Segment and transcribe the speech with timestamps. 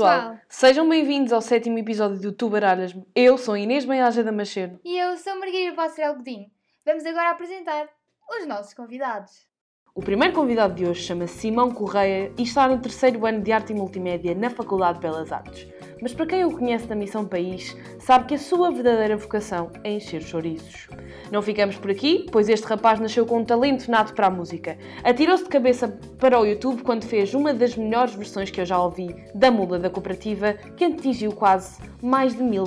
[0.00, 0.38] Pessoal!
[0.48, 3.06] Sejam bem-vindos ao sétimo episódio do Tu Baralhas-me.
[3.14, 4.80] Eu sou Inês Benhaja Damasceno.
[4.82, 6.50] E eu sou Margarida Passerel Godinho.
[6.86, 7.86] Vamos agora apresentar
[8.30, 9.49] os nossos convidados.
[9.92, 13.72] O primeiro convidado de hoje chama-se Simão Correia e está no terceiro ano de Arte
[13.72, 15.66] e Multimédia na Faculdade de Belas Artes.
[16.00, 19.90] Mas para quem o conhece da Missão País, sabe que a sua verdadeira vocação é
[19.90, 20.88] encher chouriços.
[21.32, 24.78] Não ficamos por aqui, pois este rapaz nasceu com um talento nato para a música.
[25.02, 25.88] Atirou-se de cabeça
[26.20, 29.80] para o YouTube quando fez uma das melhores versões que eu já ouvi da Mula
[29.80, 32.64] da Cooperativa, que atingiu quase mais de mil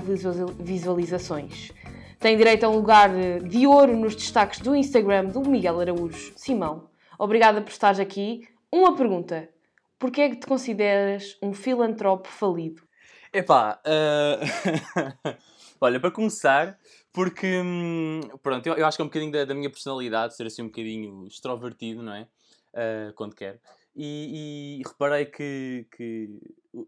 [0.60, 1.72] visualizações.
[2.20, 3.10] Tem direito a um lugar
[3.48, 6.34] de ouro nos destaques do Instagram do Miguel Araújo.
[6.36, 6.93] Simão,
[7.24, 8.48] obrigada por estares aqui.
[8.72, 9.50] Uma pergunta.
[9.98, 12.84] Porquê é que te consideras um filantropo falido?
[13.32, 15.36] Epá, uh...
[15.80, 16.78] olha, para começar,
[17.12, 20.64] porque, hum, pronto, eu, acho que é um bocadinho da, da, minha personalidade ser assim
[20.64, 22.28] um bocadinho extrovertido, não é?
[22.74, 23.58] Uh, quando quero.
[23.96, 26.40] E, e, reparei que, que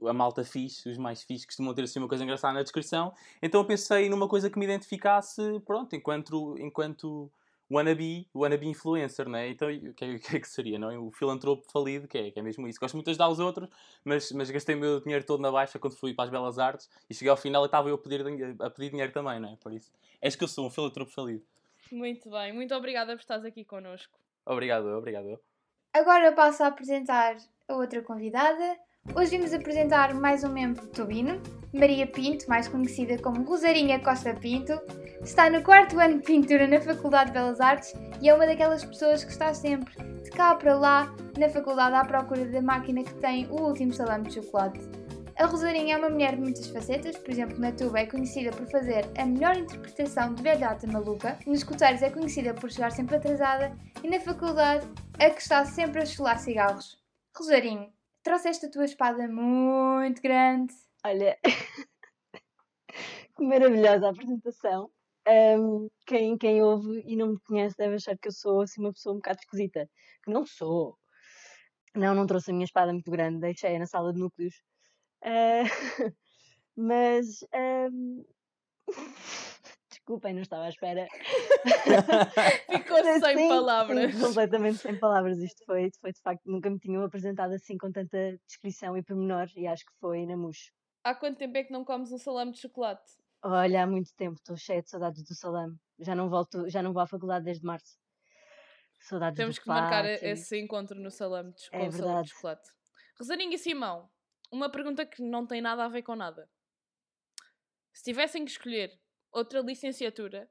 [0.08, 3.14] a malta fixe, os mais fixes, costumam ter assim uma coisa engraçada na descrição.
[3.42, 7.32] Então eu pensei numa coisa que me identificasse, pronto, enquanto, enquanto
[7.72, 9.50] wannabe, wannabe influencer, né?
[9.50, 10.98] Então, o que, é, que, é que seria, não é?
[10.98, 12.80] O filantropo falido, que é, que é mesmo isso.
[12.80, 13.70] Gosto muito de ajudar os outros,
[14.04, 16.90] mas, mas gastei o meu dinheiro todo na baixa quando fui para as Belas Artes
[17.10, 18.22] e cheguei ao final e estava eu a pedir,
[18.60, 19.56] a pedir dinheiro também, não é?
[19.58, 21.44] Por isso, és que eu sou um filantropo falido.
[21.92, 24.18] Muito bem, muito obrigada por estares aqui connosco.
[24.46, 25.40] Obrigado, obrigado.
[25.94, 28.78] Agora passo a apresentar a outra convidada,
[29.14, 34.34] Hoje vimos apresentar mais um membro do Tobino, Maria Pinto, mais conhecida como Rosarinha Costa
[34.34, 34.74] Pinto.
[35.22, 38.84] Está no quarto ano de pintura na Faculdade de Belas Artes e é uma daquelas
[38.84, 43.14] pessoas que está sempre de cá para lá na faculdade à procura da máquina que
[43.16, 44.80] tem o último salame de chocolate.
[45.38, 48.66] A Rosarinha é uma mulher de muitas facetas, por exemplo, na tuba é conhecida por
[48.72, 53.72] fazer a melhor interpretação de velhota maluca, nos escuteiros é conhecida por chegar sempre atrasada
[54.04, 54.88] e na faculdade
[55.20, 56.98] a que está sempre a chular cigarros.
[57.38, 57.95] Rosarinho,
[58.26, 60.74] trouxeste a tua espada muito grande.
[61.06, 61.38] Olha,
[63.38, 64.90] que maravilhosa apresentação.
[65.28, 68.92] Um, quem, quem ouve e não me conhece deve achar que eu sou assim uma
[68.92, 69.88] pessoa um bocado esquisita.
[70.24, 70.98] Que não sou.
[71.96, 74.56] Não, não trouxe a minha espada muito grande, deixei-a na sala de núcleos.
[75.24, 75.64] Uh,
[76.76, 78.26] mas um,
[80.06, 81.08] Desculpem, não estava à espera.
[82.70, 84.14] Ficou sem palavras.
[84.14, 85.40] Sim, completamente sem palavras.
[85.40, 89.48] Isto foi, foi de facto, nunca me tinham apresentado assim com tanta descrição e pormenor
[89.56, 90.72] e acho que foi na Muxo.
[91.04, 93.02] Há quanto tempo é que não comes um salame de chocolate?
[93.42, 95.76] Olha, há muito tempo, estou cheia de saudades do salame.
[95.98, 97.98] Já não volto, já não vou à faculdade desde março.
[99.00, 102.70] Saudades Temos que marcar esse encontro no salame de, é salame de chocolate.
[103.18, 104.08] Rosaninha e Simão,
[104.52, 106.48] uma pergunta que não tem nada a ver com nada.
[107.92, 108.92] Se tivessem que escolher
[109.36, 110.50] outra licenciatura,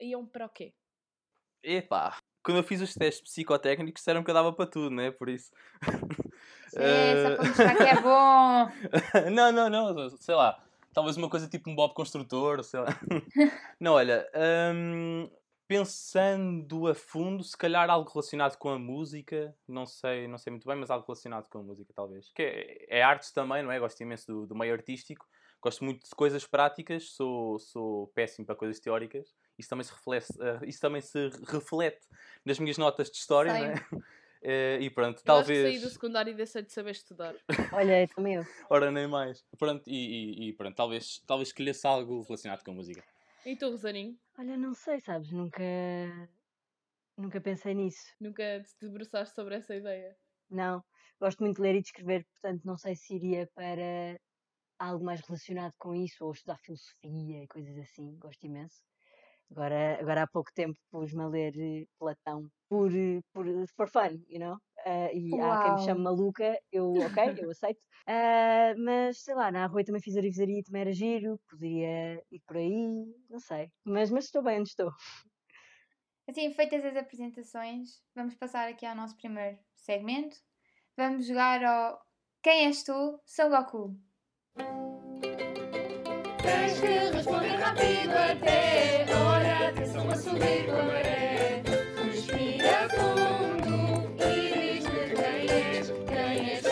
[0.00, 0.72] iam para o quê?
[1.62, 5.10] Epá, quando eu fiz os testes psicotécnicos disseram que eu dava para tudo, né?
[5.10, 5.52] Por isso.
[6.76, 9.30] É, só para mostrar que é bom.
[9.32, 10.62] não, não, não, sei lá.
[10.92, 12.88] Talvez uma coisa tipo um Bob Construtor, sei lá.
[13.80, 14.30] não, olha,
[14.74, 15.30] hum,
[15.66, 20.68] pensando a fundo, se calhar algo relacionado com a música, não sei, não sei muito
[20.68, 22.30] bem, mas algo relacionado com a música, talvez.
[22.34, 23.80] Que é, é artes também, não é?
[23.80, 25.26] Gosto imenso do, do meio artístico
[25.60, 29.34] gosto muito de coisas práticas, sou, sou péssimo para coisas teóricas.
[29.58, 32.06] Isso também se reflete, uh, isso também se reflete
[32.44, 33.74] nas minhas notas de história, não é?
[34.40, 35.58] Uh, e pronto, eu talvez.
[35.58, 37.34] Acho que saí do secundário e deixei de saber estudar.
[37.72, 38.46] Olha, também eu.
[38.70, 39.44] Ora, nem mais.
[39.58, 43.02] Pronto, e, e, e, pronto, talvez, talvez escolhesse algo relacionado com a música.
[43.44, 44.16] E tu, Rosaninho?
[44.38, 45.32] Olha, não sei, sabes?
[45.32, 45.62] Nunca.
[47.16, 48.14] Nunca pensei nisso.
[48.20, 50.16] Nunca te debruçaste sobre essa ideia?
[50.48, 50.84] Não.
[51.20, 54.20] Gosto muito de ler e de escrever, portanto, não sei se iria para
[54.78, 58.82] algo mais relacionado com isso, ou estudar filosofia e coisas assim, gosto imenso.
[59.50, 62.90] Agora, agora há pouco tempo pus-me a ler eh, Platão por,
[63.32, 64.56] por for fun, you know?
[64.86, 65.52] Uh, e Uau.
[65.52, 67.80] há quem me chame maluca, eu, ok, eu aceito.
[68.06, 72.40] Uh, mas sei lá, na rua também fiz arivesaria e também era giro, poderia ir
[72.46, 73.70] por aí, não sei.
[73.84, 74.92] Mas, mas estou bem onde estou.
[76.28, 80.36] Assim, feitas as apresentações, vamos passar aqui ao nosso primeiro segmento.
[80.96, 82.00] Vamos jogar ao
[82.42, 83.20] Quem és tu?
[83.24, 84.07] Sou Goku.
[86.42, 91.62] Tens que responder rápido até a hora, atenção a subir com a maré.
[92.04, 93.76] Respira fundo
[94.22, 96.68] e diz-me quem és, quem és tu.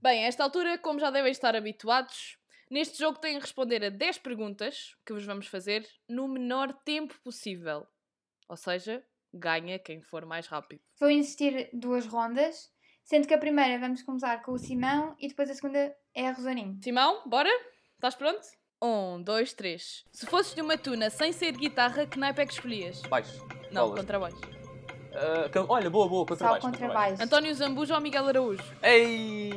[0.00, 2.38] Bem, a esta altura, como já devem estar habituados,
[2.70, 7.18] neste jogo têm que responder a 10 perguntas que vos vamos fazer no menor tempo
[7.22, 7.86] possível.
[8.48, 10.80] Ou seja, ganha quem for mais rápido.
[10.98, 12.72] Vou insistir duas rondas
[13.08, 16.32] Sendo que a primeira vamos começar com o Simão e depois a segunda é a
[16.32, 16.78] Rosaninho.
[16.84, 17.48] Simão, bora?
[17.94, 18.46] Estás pronto?
[18.82, 20.04] Um, dois, três.
[20.12, 23.00] Se fosses de uma tuna sem ser guitarra, que naipe é que escolhias?
[23.08, 23.42] Baixo.
[23.72, 24.36] Não, contrabaixo.
[25.14, 26.66] Ah, can- olha, boa, boa, Só contrabaixo.
[26.66, 27.22] o contrabaixo.
[27.22, 28.62] António Zambujo ou Miguel Araújo?
[28.82, 29.50] Ei!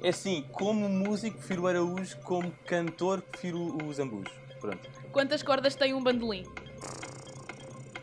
[0.00, 4.30] É assim, como músico prefiro o Araújo, como cantor prefiro o Zambujo.
[4.60, 4.88] Pronto.
[5.10, 6.44] Quantas cordas tem um bandolim?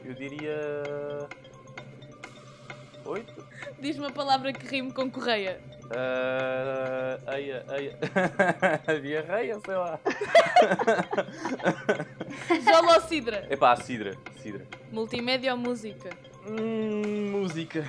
[0.04, 0.58] Eu diria.
[3.06, 3.34] Oito?
[3.80, 5.60] Diz-me a palavra que rime com correia.
[5.86, 7.98] Uh, eia, eia.
[9.02, 10.00] Diarreia, sei lá.
[12.66, 13.46] Jola ou Sidra?
[13.50, 14.18] Epá, Sidra.
[14.42, 14.66] Sidra.
[14.92, 16.10] Multimédia ou música?
[16.48, 17.84] Hum, música.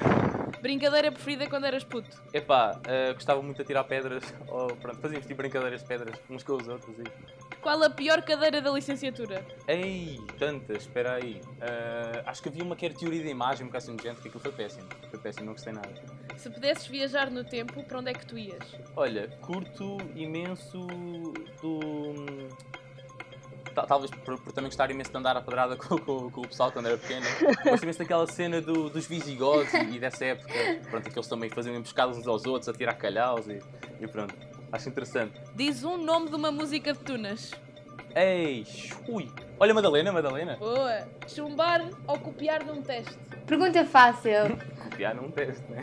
[0.61, 2.09] Brincadeira preferida quando eras puto?
[2.33, 4.23] Epá, uh, gostava muito de tirar pedras.
[4.49, 6.97] Ou, pronto, fazíamos tipo brincadeiras de pedras uns com os outros.
[6.99, 7.05] E...
[7.65, 9.43] Qual a pior cadeira da licenciatura?
[9.67, 11.41] Ei, tantas, espera aí.
[11.57, 14.21] Uh, acho que havia uma que era teoria da imagem, um bocado assim de gente,
[14.21, 14.87] que aquilo foi péssimo.
[15.09, 15.89] Foi péssimo, não gostei nada.
[16.37, 18.63] Se pudesses viajar no tempo, para onde é que tu ias?
[18.95, 20.79] Olha, curto imenso
[21.63, 22.15] do.
[23.75, 26.47] Ta- Talvez por, por também gostar imenso de andar à pedrada com, com- com o
[26.47, 27.25] pessoal quando era pequeno.
[27.65, 30.53] Gosto imenso daquela cena do- dos visigodos e, e dessa época.
[30.91, 33.59] Pronto, que eles também faziam emboscadas uns aos outros, a tirar calhaus e,
[34.01, 34.35] e pronto.
[34.75, 35.41] Acho interessante.
[35.55, 37.53] Diz um nome de uma música de Tunas.
[38.17, 38.67] Ei,
[39.09, 39.31] ui.
[39.61, 40.57] Olha, Madalena, Madalena.
[40.57, 41.07] Boa!
[41.29, 43.17] Chumbar ou copiar num teste?
[43.47, 44.33] Pergunta fácil.
[44.91, 45.81] Copiar num teste, né?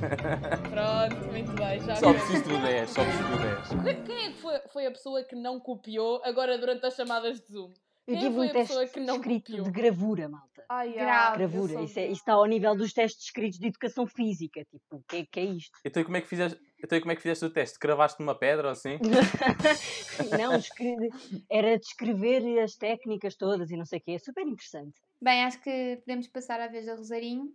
[0.70, 3.84] Pronto, muito bem, já Só preciso do 10, só preciso do 10.
[3.84, 7.38] Quem- Quem é que foi, foi a pessoa que não copiou agora durante as chamadas
[7.40, 7.70] de Zoom?
[8.06, 9.64] Eu Quem tive foi um a teste pessoa que não escrito copiou?
[9.64, 10.64] de gravura, malta.
[10.68, 11.36] Ai, Grave.
[11.38, 11.82] Gravura.
[11.82, 14.60] Isso, é, isso está ao nível dos testes escritos de educação física.
[14.64, 15.78] Tipo, o que, é- que é isto?
[15.84, 17.78] Então e como é que fizeste, então, e como é que fizeste o teste?
[17.78, 18.98] Cravaste numa pedra ou assim?
[20.38, 21.10] não, escre-
[21.50, 24.12] era descrever as técnicas todas e não sei o quê.
[24.12, 25.00] É super interessante.
[25.20, 27.52] Bem, acho que podemos passar à vez da Rosarinho.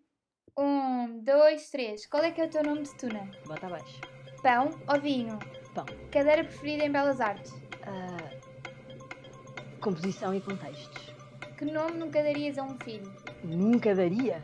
[0.58, 2.06] Um, dois, três.
[2.06, 3.32] Qual é que é o teu nome de tuna?
[3.46, 4.02] Bota abaixo.
[4.44, 5.40] Pão ou vinho?
[5.74, 5.86] Pão.
[6.12, 7.54] Cadeira preferida em Belas Artes?
[7.84, 8.32] Ah,
[9.80, 11.12] composição e contextos.
[11.58, 13.14] Que nome nunca darias a um filho?
[13.44, 14.44] Nunca daria.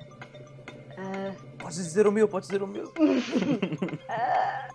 [0.98, 2.94] Ah, Podes dizer o meu, podes dizer o meu.
[4.08, 4.68] ah,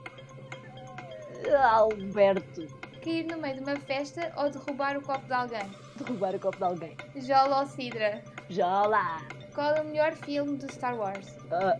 [1.50, 2.66] Alberto.
[3.02, 5.70] Cair no meio de uma festa ou derrubar o copo de alguém?
[5.96, 6.96] Derrubar o copo de alguém.
[7.16, 8.22] Jola ou Sidra?
[8.48, 9.20] Já lá.
[9.54, 11.36] Qual é o melhor filme do Star Wars?
[11.50, 11.78] Ah,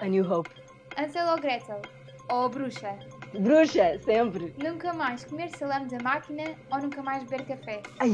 [0.00, 0.50] a New Hope.
[0.96, 1.82] Ansel ou Gretel?
[2.28, 2.96] Ou a Bruxa?
[3.38, 4.54] Bruxa, sempre.
[4.62, 7.82] Nunca mais comer salame da máquina ou nunca mais beber café?
[7.98, 8.10] Ai.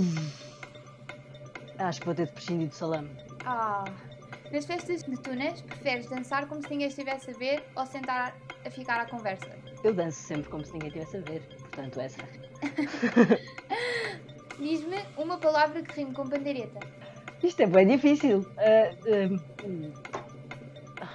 [1.78, 3.10] Acho que vou ter de prescindir do salame.
[3.44, 3.84] Ah!
[4.52, 8.34] Nas festas de tunas, preferes dançar como se ninguém estivesse a ver ou sentar
[8.64, 9.61] a ficar à conversa?
[9.84, 11.42] Eu danço sempre como se ninguém estivesse a ver.
[11.58, 12.22] Portanto, essa.
[14.58, 16.78] Diz-me uma palavra que rime com pandeireta.
[17.42, 18.46] Isto é bem difícil.
[19.66, 19.92] Hum.
[21.00, 21.08] Ah,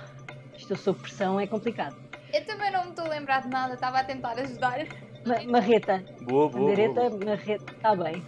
[0.57, 1.95] Isto sob pressão é complicado.
[2.33, 4.79] Eu também não me estou a lembrar de nada, estava a tentar ajudar.
[5.25, 6.03] Ma- marreta.
[6.23, 6.69] Boa, boa.
[6.69, 7.25] Pandeireta, boa.
[7.25, 7.71] marreta.
[7.73, 8.25] Está bem.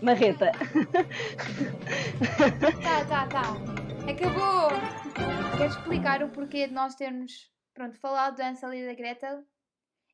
[0.00, 0.52] Marreta.
[2.82, 3.42] Tá, tá, tá.
[4.10, 4.70] Acabou!
[5.58, 9.42] Quero explicar o porquê de nós termos, pronto, falado da Ansel e da Gretel?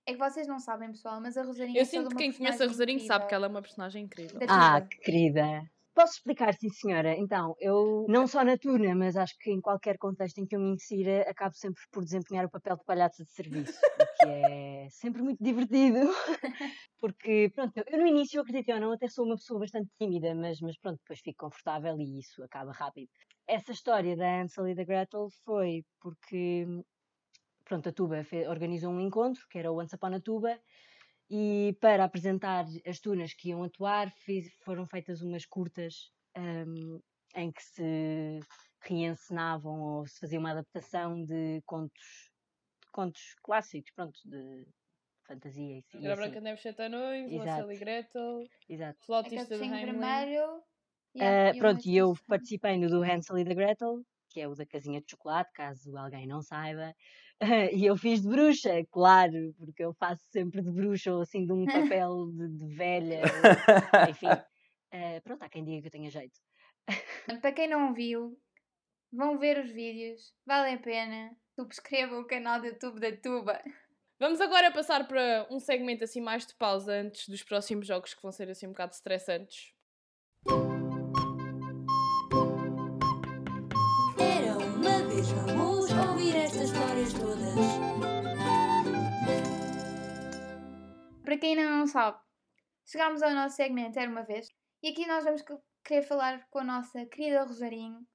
[0.06, 2.62] É que vocês não sabem, pessoal, mas a Rosarinha Eu é sinto que quem conhece
[2.62, 3.28] a personagem Rosarinho sabe incrível.
[3.28, 4.40] que ela é uma personagem incrível.
[4.48, 5.62] Ah, que querida.
[5.94, 7.16] Posso explicar, sim senhora.
[7.16, 10.60] Então, eu não só na tuna, mas acho que em qualquer contexto em que eu
[10.60, 14.88] me insira, acabo sempre por desempenhar o papel de palhaça de serviço, o que é
[14.90, 16.00] sempre muito divertido.
[17.00, 20.60] Porque, pronto, eu no início, acredito ou não, até sou uma pessoa bastante tímida, mas,
[20.60, 23.08] mas pronto, depois fico confortável e isso acaba rápido.
[23.46, 26.66] Essa história da Ansel e da Gretel foi porque,
[27.64, 30.60] pronto, a Tuba fe- organizou um encontro, que era o Once Upon a Tuba,
[31.30, 37.00] e para apresentar as tunas que iam atuar, fiz- foram feitas umas curtas hum,
[37.36, 38.40] em que se
[38.82, 42.30] reencenavam ou se fazia uma adaptação de contos,
[42.84, 44.66] de contos clássicos, pronto, de
[45.26, 46.16] fantasia e, Era assim.
[46.16, 47.32] Branca de Neve Sete Anões.
[47.40, 49.06] Hansel e Gretel, Exato.
[49.06, 49.54] Flautista
[51.16, 54.48] Yeah, e pronto, uma e eu participei no do Hansel e da Gretel, que é
[54.48, 56.94] o da casinha de chocolate, caso alguém não saiba.
[57.72, 61.52] E eu fiz de bruxa, claro, porque eu faço sempre de bruxa ou assim de
[61.52, 64.26] um papel de, de velha, ou- enfim.
[64.26, 66.38] Ah, pronto, há quem diga que eu tenha jeito.
[67.40, 68.38] Para quem não viu,
[69.12, 71.36] vão ver os vídeos, vale a pena.
[71.58, 73.62] Subscrevam o canal do YouTube da Tuba.
[74.18, 78.22] Vamos agora passar para um segmento assim mais de pausa antes dos próximos jogos que
[78.22, 79.72] vão ser assim um bocado estressantes.
[84.18, 85.73] Era uma vez, histórias
[87.18, 87.54] todas.
[91.24, 92.18] Para quem ainda não sabe,
[92.86, 94.48] chegámos ao nosso segmento Era uma vez
[94.82, 98.06] e aqui nós vamos que- querer falar com a nossa querida Rosarinho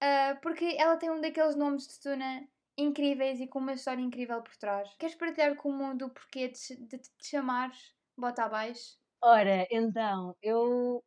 [0.00, 4.42] ah, porque ela tem um daqueles nomes de tuna incríveis e com uma história incrível
[4.42, 4.88] por trás.
[4.98, 8.98] Queres partilhar com o mundo o porquê de, de te chamares Bota Abaixo?
[9.22, 11.04] Ora, então, eu,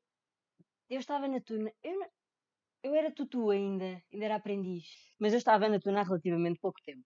[0.88, 1.72] eu estava na tuna.
[1.82, 2.00] Eu,
[2.84, 4.86] eu era tutu ainda, ainda era aprendiz,
[5.20, 7.04] mas eu estava na tuna há relativamente pouco tempo.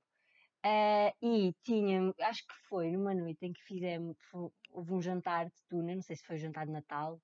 [0.70, 4.18] Ah, e tinha, acho que foi numa noite em que fizemos,
[4.70, 7.22] houve um jantar de tuna, não sei se foi um jantar de Natal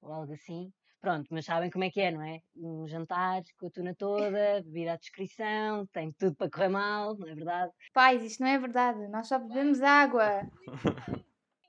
[0.00, 0.72] ou algo assim.
[0.98, 2.40] Pronto, mas sabem como é que é, não é?
[2.56, 7.28] Um jantar com a tuna toda, bebida à descrição, tem tudo para correr mal, não
[7.28, 7.70] é verdade?
[7.92, 9.08] Pais, isto não é verdade.
[9.08, 10.48] Nós só bebemos água.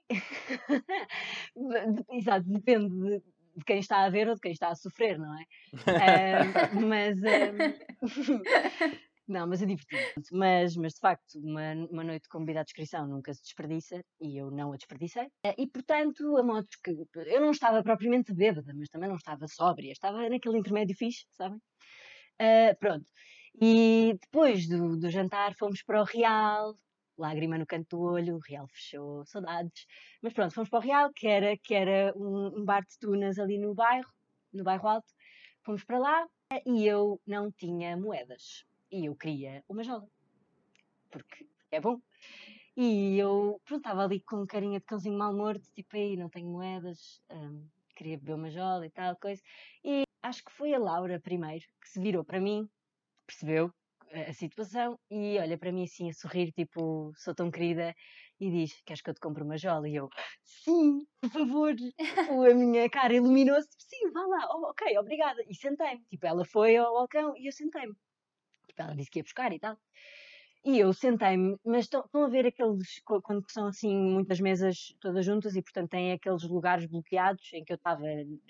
[2.09, 3.19] Exato, depende de,
[3.57, 5.43] de quem está a ver ou de quem está a sofrer, não é?
[5.89, 7.21] Ah, mas.
[7.25, 7.51] ah,
[9.27, 10.03] não, mas é divertido.
[10.31, 14.37] Mas, mas de facto, uma, uma noite com bebida à descrição nunca se desperdiça e
[14.39, 15.27] eu não a desperdicei.
[15.43, 16.91] Ah, E portanto, a modo que.
[17.25, 21.59] Eu não estava propriamente bêbada, mas também não estava sóbria, estava naquele intermédio fixe, sabem?
[22.39, 23.05] Ah, pronto.
[23.61, 26.75] E depois do, do jantar fomos para o Real,
[27.17, 29.85] lágrima no canto do olho, o Real fechou, saudades.
[30.21, 33.39] Mas pronto, fomos para o Real, que era, que era um, um bar de tunas
[33.39, 34.09] ali no bairro,
[34.53, 35.07] no bairro alto.
[35.63, 36.27] Fomos para lá
[36.65, 38.65] e eu não tinha moedas.
[38.95, 40.07] E eu queria uma jola.
[41.11, 41.97] Porque é bom.
[42.77, 46.49] E eu, pronto, estava ali com carinha de cãozinho mal morto, tipo, aí não tenho
[46.49, 46.99] moedas,
[47.31, 49.41] hum, queria beber uma jola e tal, coisa.
[49.83, 52.67] E acho que foi a Laura primeiro que se virou para mim,
[53.27, 53.71] percebeu
[54.13, 57.93] a a situação e olha para mim assim a sorrir, tipo, sou tão querida,
[58.39, 59.89] e diz: Queres que eu te compre uma jola?
[59.89, 60.09] E eu:
[60.45, 61.73] Sim, por favor.
[62.51, 65.41] A minha cara iluminou-se, tipo, sim, vá lá, "Oh, ok, obrigada.
[65.49, 66.05] E sentei-me.
[66.11, 67.95] Tipo, ela foi ao balcão e eu sentei-me.
[68.81, 69.77] Ela disse que ia buscar e tal.
[70.65, 75.23] E eu sentei-me, mas estão, estão a ver aqueles, quando são assim muitas mesas todas
[75.23, 78.03] juntas e portanto têm aqueles lugares bloqueados em que eu estava,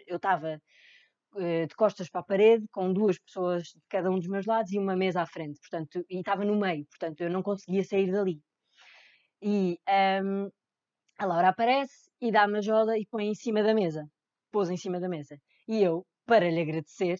[0.07, 0.61] eu estava
[1.37, 4.71] eh, de costas para a parede, com duas pessoas de cada um dos meus lados
[4.71, 8.09] e uma mesa à frente, portanto, e estava no meio, portanto eu não conseguia sair
[8.11, 8.41] dali.
[9.41, 10.49] E ahm,
[11.19, 14.07] a Laura aparece e dá-me a jola e põe em cima da mesa,
[14.51, 15.37] pôs em cima da mesa.
[15.67, 17.17] E eu, para lhe agradecer,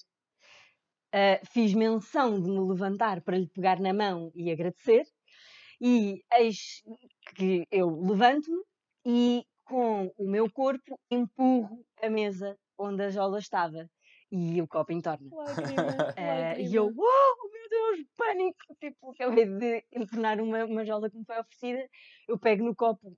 [1.15, 5.05] ah, fiz menção de me levantar para lhe pegar na mão e agradecer,
[5.79, 6.83] e eis
[7.37, 8.61] que eu levanto-me
[9.05, 13.89] e com o meu corpo empurro a mesa onde a jola estava
[14.29, 15.29] e o copo entorna.
[16.17, 18.75] Eh, e eu, uau, meu Deus, pânico!
[18.81, 21.87] Tipo, acabei de entornar uma, uma jola que me foi oferecida,
[22.27, 23.15] eu pego no copo,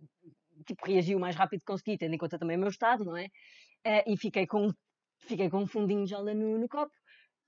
[0.67, 3.17] tipo, reagi o mais rápido que consegui, tendo em conta também o meu estado, não
[3.17, 3.27] é?
[3.83, 4.71] Eh, e fiquei com,
[5.21, 6.91] fiquei com um fundinho de jola no, no copo,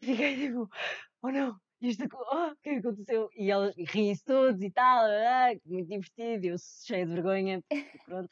[0.03, 0.69] fiquei tipo,
[1.23, 3.29] oh não, isto, oh, o que é que aconteceu?
[3.35, 7.63] E eles riem-se todos e tal, ah, muito divertido, eu cheia de vergonha,
[8.05, 8.29] pronto.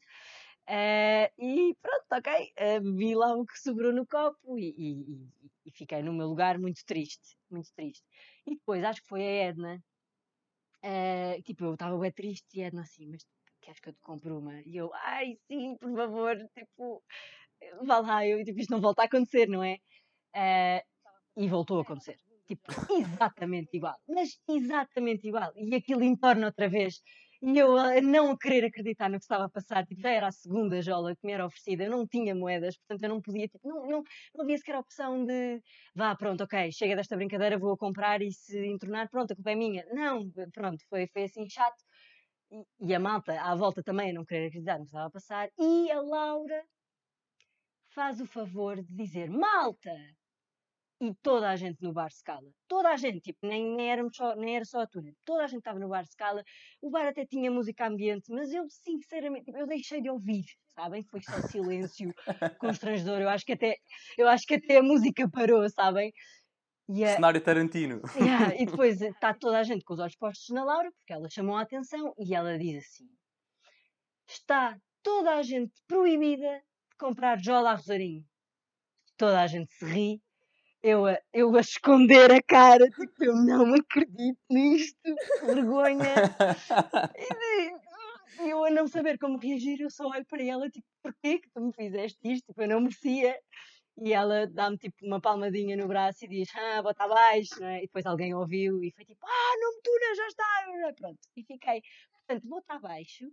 [0.67, 5.29] Eh, e pronto, ok, bebi lá o que sobrou no copo e, e-
[5.65, 8.03] e- fiquei no meu lugar muito triste, muito triste.
[8.47, 9.83] E depois acho que foi a Edna,
[10.83, 13.25] eh, tipo, eu estava bem triste e a Edna assim, mas
[13.61, 14.61] queres que eu te compre uma?
[14.61, 17.03] E eu, ai sim, por favor, tipo,
[17.85, 19.77] vá lá, eu, tipo, isto não volta a acontecer, não é?
[20.35, 20.83] Eh,
[21.37, 22.19] e voltou a acontecer.
[22.47, 23.95] Tipo, exatamente igual.
[24.07, 25.51] Mas exatamente igual.
[25.55, 27.01] E aquilo entorna outra vez.
[27.41, 29.85] E eu a não querer acreditar no que estava a passar.
[29.85, 31.83] Tipo, já era a segunda jola que me era oferecida.
[31.83, 34.03] Eu não tinha moedas, portanto eu não podia, tipo, não, não,
[34.33, 35.61] não havia sequer a opção de
[35.93, 39.51] vá, pronto, ok, chega desta brincadeira, vou a comprar e se entornar, pronto, a culpa
[39.51, 39.85] é minha.
[39.91, 41.83] Não, pronto, foi, foi assim chato.
[42.51, 45.11] E, e a malta à volta também a não querer acreditar no que estava a
[45.11, 45.49] passar.
[45.59, 46.63] E a Laura
[47.89, 49.95] faz o favor de dizer: Malta!
[50.99, 52.49] E toda a gente no bar se cala.
[52.67, 55.11] Toda a gente, tipo, nem, nem, éramos só, nem era só a Tuna.
[55.23, 56.43] Toda a gente estava no bar se cala.
[56.81, 61.03] O bar até tinha música ambiente, mas eu, sinceramente, tipo, eu deixei de ouvir, sabem?
[61.03, 62.11] Foi só silêncio
[62.59, 63.21] constrangedor.
[63.21, 63.75] Eu acho que até,
[64.17, 66.11] eu acho que até a música parou, sabem?
[66.89, 68.01] A, Cenário Tarantino.
[68.15, 71.29] Yeah, e depois está toda a gente com os olhos postos na Laura, porque ela
[71.29, 73.05] chamou a atenção e ela diz assim:
[74.27, 76.57] Está toda a gente proibida
[76.89, 78.25] de comprar jola a Rosarinho.
[79.17, 80.21] Toda a gente se ri.
[80.87, 85.99] Eu a, eu a esconder a cara, tipo, eu não acredito nisto, que vergonha.
[88.39, 91.49] E eu a não saber como reagir, eu só olho para ela, tipo, porquê que
[91.49, 92.45] tu me fizeste isto?
[92.45, 93.37] Tipo, eu não merecia.
[93.97, 97.79] E ela dá-me tipo uma palmadinha no braço e diz, ah, bota abaixo, não é?
[97.79, 101.19] E depois alguém ouviu e foi tipo, ah, não me tuna, já está, pronto.
[101.35, 103.25] E fiquei, portanto, bota abaixo,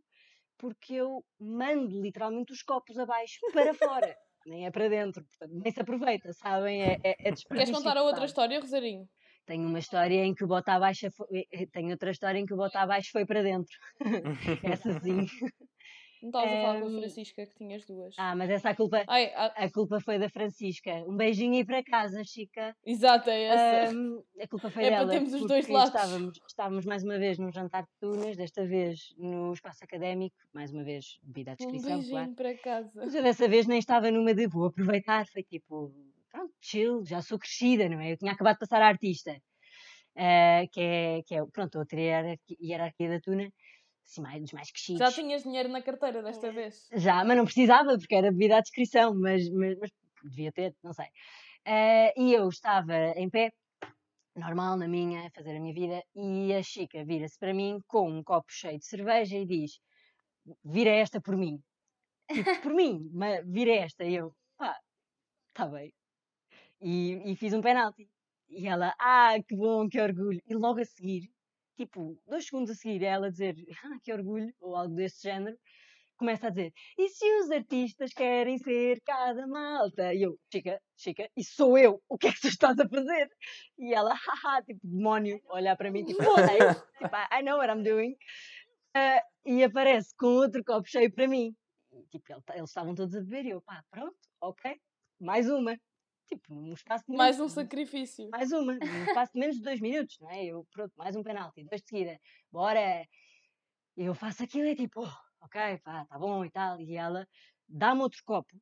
[0.57, 5.73] porque eu mando literalmente os copos abaixo para fora, nem é para dentro, portanto, nem
[5.73, 6.83] se aproveita, sabem?
[6.83, 9.07] É, é, é Queres contar a outra história, Rosarinho?
[9.47, 12.55] Tenho uma história em que o bota abaixo foi, eh, tenho outra história em que
[12.55, 13.77] o bota abaixo foi para dentro.
[14.65, 15.27] Essa sim.
[16.25, 18.17] Não estavas a falar com a Ehm, Francisca, que tinhas duas.
[18.17, 20.93] Ah, mas essa a culpa, Ai, ah, a culpa foi da Francisca.
[21.09, 22.77] Um beijinho aí para casa, Chica.
[22.85, 23.91] exato, é essa.
[23.91, 25.13] Ahm, a culpa foi É para dela.
[25.13, 25.95] termos os dois lados.
[25.95, 30.73] Estávamos, estávamos mais uma vez num jantar de tunas, desta vez no espaço académico, mais
[30.73, 32.35] uma vez bebida à um descrição, beijinho claro.
[32.37, 32.93] para casa.
[33.05, 35.93] Mas eu dessa vez nem estava numa de vou aproveitar, foi tipo,
[36.31, 38.13] pronto, chill, já sou crescida, não é?
[38.13, 39.37] Eu tinha acabado de passar a artista,
[40.17, 43.51] eh, que é, que é, pronto, outra hierarquia, hierarquia da tuna,
[44.05, 44.99] assim, mais, dos mais crescidos.
[45.01, 46.87] Já tinhas dinheiro na carteira desta vez.
[46.95, 49.91] Já, mas não precisava, porque era devido à descrição, mas, mas, mas
[50.25, 51.07] devia ter, não sei.
[51.67, 53.51] Eh, e eu estava em pé,
[54.37, 58.11] normal, na minha, a fazer a minha vida, e a Chica vira-se para mim com
[58.11, 59.81] um copo cheio de cerveja e diz:
[60.65, 61.59] Vira esta por mim.
[62.33, 64.05] Tipo, por mim, mas vira esta.
[64.05, 64.77] E eu, pá,
[65.49, 65.93] está bem.
[66.81, 68.09] E, e fiz um penalti.
[68.49, 70.41] E ela, ah, que bom, que orgulho.
[70.47, 71.31] E logo a seguir,
[71.77, 75.57] tipo, dois segundos a seguir, ela dizer, ah, que orgulho, ou algo desse género,
[76.17, 80.15] começa a dizer, e se os artistas querem ser cada malta?
[80.15, 83.29] E eu, Chica, Chica, isso sou eu, o que é que tu estás a fazer?
[83.79, 86.23] E ela, haha, tipo, demónio, olhar para mim, tipo, "Hey",
[86.99, 88.17] tipo, I know what I'm doing.
[88.95, 91.55] Ah, e aparece com outro copo cheio para mim.
[91.93, 94.77] E, tipo, ele- eles estavam todos a beber e eu, pá, pronto, ok,
[95.21, 95.77] mais uma.
[96.27, 98.29] Tipo, num espaço de Mais um menos- sacrifício.
[98.31, 98.79] mais uma, num
[99.27, 100.45] espaço de menos de dois minutos, não é?
[100.45, 102.19] Eu, pronto, mais um penalti, dois de seguida,
[102.51, 103.07] bora!
[103.97, 106.81] Eu faço aquilo e tipo, oh, ok, pá, tá bom e tal.
[106.81, 107.27] E ela
[107.69, 108.57] dá-me outro copo,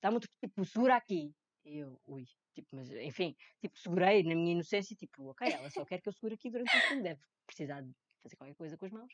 [0.00, 1.32] dá-me outro, tipo, segura aqui.
[1.64, 5.84] E eu, ui, tipo, mas enfim, tipo, segurei na minha inocência, tipo, ok, ela só
[5.84, 7.90] quer que eu segure aqui durante um segundo, deve precisar de
[8.22, 9.12] fazer qualquer coisa com as mãos.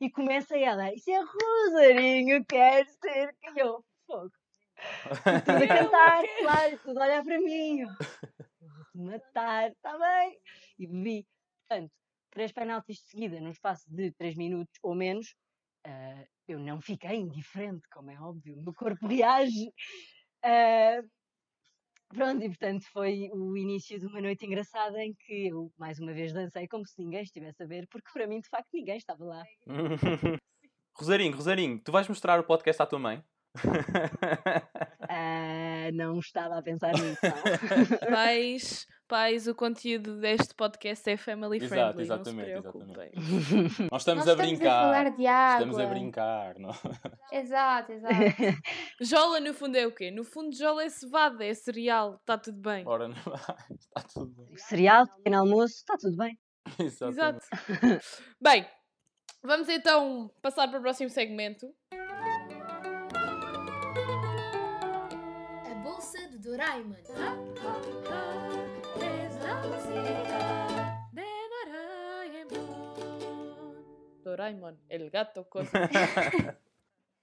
[0.00, 4.30] E começa ela, isso é Rosarinho, quer ser que eu, fogo.
[5.26, 7.86] E tudo a cantar, claro, tudo a olhar para mim.
[8.94, 10.38] Matar, está bem?
[10.78, 11.26] E bebi.
[11.68, 11.92] Portanto,
[12.30, 15.34] três penaltis de seguida num espaço de três minutos ou menos,
[15.86, 18.58] ah, eu não fiquei indiferente, como é óbvio.
[18.58, 19.72] O meu corpo reage.
[20.44, 21.02] Ah,
[22.08, 26.12] pronto, e portanto foi o início de uma noite engraçada em que eu, mais uma
[26.12, 29.24] vez, dancei como se ninguém estivesse a ver, porque para mim, de facto, ninguém estava
[29.24, 29.42] lá.
[30.94, 33.22] Rosarinho, Rosarinho, tu vais mostrar o podcast à tua mãe?
[35.08, 37.20] Ah, não estava a pensar nisso.
[38.10, 43.10] Pais, pais, o conteúdo deste podcast é family Exato, friendly, exatamente, não se preocupem.
[43.90, 44.78] Nós estamos Nós a estamos brincar.
[44.78, 45.54] a falar de água.
[45.54, 46.70] Estamos a brincar, não?
[47.32, 48.14] Exato, exato.
[49.00, 50.10] Jola no fundo é o quê?
[50.10, 52.82] No fundo Jola é cevada, é cereal, está tudo bem.
[52.86, 54.56] Ora, não Está tudo bem.
[54.56, 56.36] Cereal, pequeno almoço, está tudo bem.
[56.80, 57.46] Exatamente.
[57.70, 58.06] Exato.
[58.40, 58.66] Bem,
[59.42, 61.72] vamos então passar para o próximo segmento.
[66.46, 66.96] Doraemon.
[74.22, 75.90] Doraemon, el gato cosa.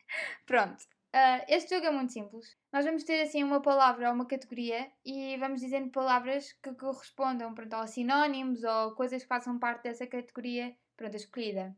[0.46, 0.84] Pronto.
[1.14, 2.58] ah, este jogo é muito simples.
[2.74, 7.56] Nós vamos ter assim uma palavra ou uma categoria e vamos dizendo palavras que correspondam
[7.56, 11.74] pronto, a sinónimos ou coisas que façam parte dessa categoria pronto, escolhida.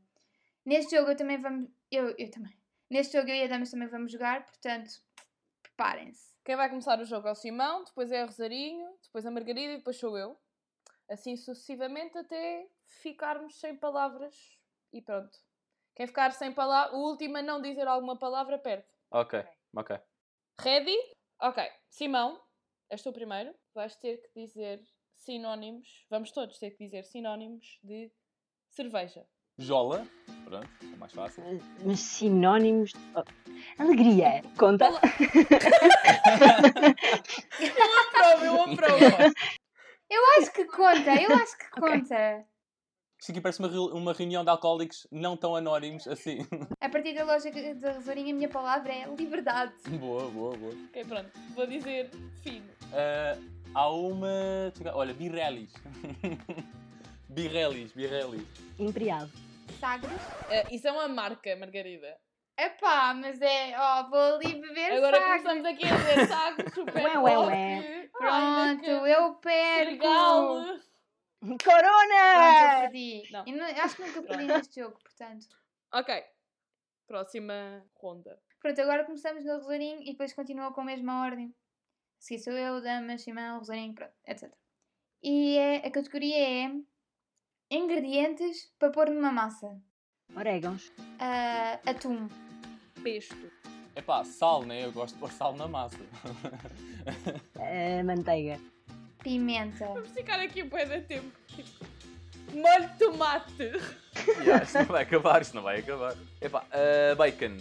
[0.66, 1.70] Neste jogo eu também vamos.
[1.92, 2.58] Eu, eu também.
[2.90, 4.90] Neste jogo eu e a Damas também vamos jogar, portanto,
[5.62, 6.35] preparem-se.
[6.46, 9.74] Quem vai começar o jogo é o Simão, depois é o Rosarinho, depois a Margarida
[9.74, 10.40] e depois sou eu.
[11.10, 12.70] Assim sucessivamente até
[13.02, 14.56] ficarmos sem palavras
[14.94, 15.36] e pronto.
[15.96, 18.86] Quem ficar sem palavras, o último a não dizer alguma palavra perde.
[19.10, 19.44] Ok,
[19.76, 20.00] ok.
[20.60, 20.96] Ready?
[21.42, 21.68] Ok.
[21.90, 22.40] Simão,
[22.92, 23.52] és tu o primeiro.
[23.74, 26.06] Vais ter que dizer sinónimos.
[26.12, 28.12] Vamos todos ter que dizer sinónimos de
[28.70, 29.28] cerveja.
[29.58, 30.06] Jola.
[30.46, 31.44] Pronto, é mais fácil.
[31.84, 32.92] Mas sinónimos.
[33.16, 33.24] oh,
[33.82, 34.88] Alegria, conta.
[38.08, 39.34] Aprovo, eu aprovo.
[40.10, 42.46] Eu acho que conta, eu acho que conta.
[43.20, 46.46] Isto aqui parece uma, uma reunião de alcoólicos não tão anónimos assim.
[46.80, 49.74] A partir da lógica da Rosarinha, a minha palavra é liberdade.
[50.00, 50.74] boa, boa, boa.
[50.90, 51.32] ok, pronto.
[51.56, 52.12] Vou dizer
[52.44, 52.70] fino.
[52.94, 53.36] Ah,
[53.74, 54.28] há uma.
[54.80, 55.74] eu Olha, Birellis.
[57.30, 58.46] Birellis, Birellis.
[58.78, 59.28] Imperial.
[59.80, 60.12] Sagres.
[60.50, 62.18] Ah, isso é uma marca, Margarida.
[62.58, 63.78] Epá, mas é.
[63.78, 65.42] Ó, vou ali beber Agora sagres.
[65.44, 68.10] começamos aqui a dizer sagres, super Ué, ué, ué.
[68.14, 69.92] Pronto, eu perco.
[69.92, 70.56] Sergal.
[70.56, 70.82] Pronto,
[71.52, 72.90] eu Corona!
[73.32, 73.44] Não.
[73.46, 75.46] Eu não- acho que nunca perdi neste jogo, portanto.
[75.94, 76.24] Ok.
[77.08, 78.40] Próxima ronda.
[78.60, 81.54] Pronto, agora começamos no Rosarinho e depois continua com a mesma ordem.
[82.18, 84.52] Se sou eu, Damas, Simão, Rosarinho, pronto, etc.
[85.22, 86.72] E é, a categoria é
[87.70, 89.80] ingredientes para pôr numa massa.
[90.36, 90.92] Orégãos.
[91.20, 92.28] Ah, atum,
[93.04, 93.52] Pesto.
[93.96, 94.84] Epá, sal, né?
[94.86, 95.98] Eu gosto de pôr sal na massa.
[97.60, 98.60] eh, manteiga.
[99.24, 101.32] pimenta, Vamos ficar aqui um bem de tempo.
[101.48, 101.86] Tipo,
[102.54, 103.64] molho de tomate.
[104.44, 106.16] yeah, isto não vai acabar, isto não vai acabar.
[106.42, 107.58] Epá, ah, bacon.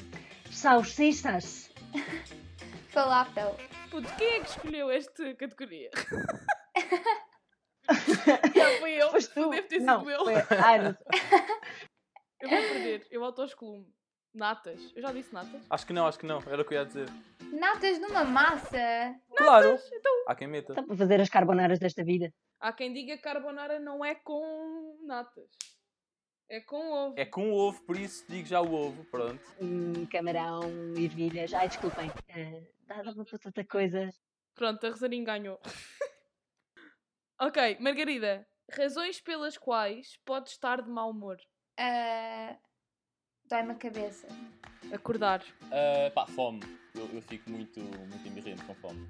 [0.50, 1.70] Salsichas.
[2.88, 3.56] falafel,
[3.90, 5.90] Puto, quem é que escolheu esta categoria?
[8.54, 9.10] Já fui eu.
[9.10, 9.50] Foste tu.
[9.50, 10.24] Deve ter sido Não, eu.
[10.24, 10.34] foi-.
[12.40, 13.06] Eu vou perder.
[13.10, 13.86] Eu autoesclumo.
[14.34, 14.92] Natas.
[14.94, 15.62] Eu já disse natas.
[15.70, 16.42] Acho que não, acho que não.
[16.46, 17.08] Era o que eu ia dizer.
[17.52, 19.14] Natas numa massa.
[19.36, 19.78] Claro!
[20.26, 20.74] Há quem meta.
[20.74, 22.30] Só para fazer as carbonaras desta vida.
[22.60, 25.48] Há quem diga que carbonara não é com natas.
[26.48, 27.14] É com ovo.
[27.16, 29.40] É com ovo, por isso digo já o ovo, pronto.
[29.60, 30.62] Hum, camarão,
[30.96, 31.54] ervilhas.
[31.54, 32.10] Ai, desculpem.
[32.28, 34.10] eh, dá para tanta coisa.
[34.54, 35.58] Pronto, a Rosarinho ganhou.
[37.46, 38.46] Ok, Margarida.
[38.70, 41.36] Razões pelas quais pode estar de mau humor.
[41.78, 42.56] Ah,
[43.46, 44.26] Dói-me a cabeça.
[44.92, 45.42] Acordar.
[45.70, 46.60] Ah, pá, fome.
[46.94, 49.06] Eu, eu fico muito, muito embirrente com fome.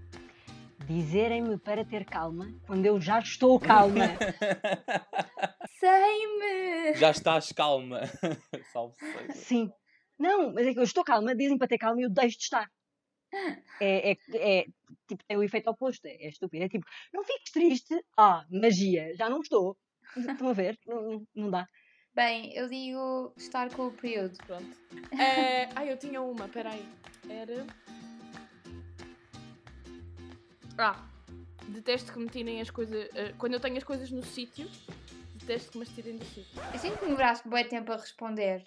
[0.87, 4.05] Dizerem-me para ter calma quando eu já estou calma.
[5.79, 6.94] Sei-me!
[6.94, 8.01] já estás calma.
[8.73, 9.33] Salve seja.
[9.33, 9.73] Sim.
[10.18, 12.44] Não, mas é que eu estou calma, dizem para ter calma e eu deixo de
[12.44, 12.68] estar.
[13.81, 14.66] É, é, é
[15.09, 16.64] tipo, tem o efeito oposto, é, é estúpido.
[16.64, 19.77] É tipo, não fiques triste, ah, magia, já não estou.
[20.16, 20.79] Estão a ver?
[20.87, 21.68] Não, não- dá.
[22.14, 24.37] Bem, eu digo estar com o período.
[24.47, 24.77] Pronto.
[25.18, 26.87] Eh, ai, eu tinha uma, peraí.
[27.29, 27.66] Era.
[30.79, 31.05] Ah,
[31.68, 33.09] detesto que me tirem as coisas.
[33.14, 34.70] eh, quando eu tenho as coisas no sítio,
[35.35, 36.62] detesto que me as tirem do sítio.
[36.73, 38.64] Eu sinto que demoraste bem tempo a responder.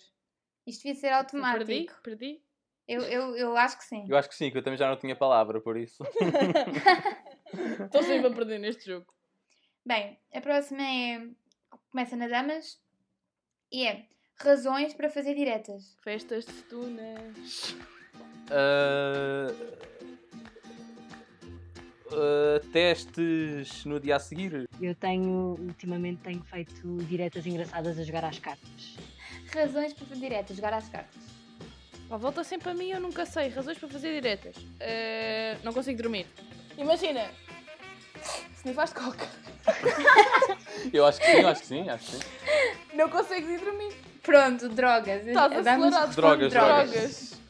[0.65, 1.15] Isto devia ser Perdi?
[1.15, 2.01] automático.
[2.03, 2.41] Perdi?
[2.87, 4.05] Eu, eu, eu acho que sim.
[4.07, 6.03] Eu acho que sim, que eu também já não tinha palavra, por isso.
[7.85, 9.05] Estou sempre a perder neste jogo.
[9.85, 11.27] Bem, a próxima é.
[11.91, 12.81] Começa nas damas.
[13.71, 14.05] E é
[14.39, 15.95] razões para fazer diretas.
[16.03, 17.75] Festas de tunas.
[18.49, 19.47] Ah,
[22.11, 24.67] ah, testes no dia a seguir.
[24.81, 28.97] Eu tenho, ultimamente, tenho feito diretas engraçadas a jogar às cartas.
[29.53, 31.36] Razões para fazer diretas, jogar às cartas.
[32.09, 33.49] Pá, volta sempre a mim, eu nunca sei.
[33.49, 34.55] Razões para fazer diretas.
[34.79, 36.25] Eh, não consigo dormir.
[36.77, 37.29] Imagina.
[38.55, 39.27] Se me faz de coca.
[40.93, 42.29] Eu acho que sim, eu acho que sim, acho que sim.
[42.93, 43.93] Não consigo ir dormir.
[44.23, 45.25] Pronto, drogas.
[45.27, 46.15] Estás acelerado.
[46.15, 46.91] Drogas, drogas.
[46.91, 47.41] drogas.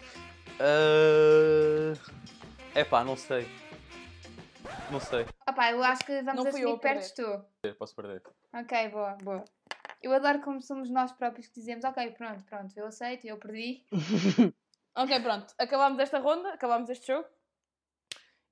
[2.74, 3.48] É pá, não sei.
[4.92, 5.26] Não sei.
[5.50, 7.46] Opá, eu acho que vamos Não assumir que perdes tu.
[7.78, 8.22] Posso perder.
[8.54, 9.44] Ok, boa, boa.
[10.02, 13.86] Eu adoro como somos nós próprios que dizemos, ok, pronto, pronto, eu aceito, eu perdi.
[15.00, 15.54] Ok, pronto.
[15.60, 17.30] Acabámos esta ronda, acabámos este jogo.